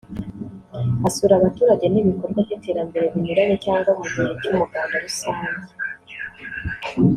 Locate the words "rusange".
5.03-5.71